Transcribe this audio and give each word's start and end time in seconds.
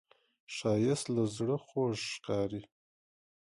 ښایست 0.55 1.05
له 1.15 1.23
زړه 1.35 1.55
خوږ 1.65 1.93
ښکاري 2.11 2.61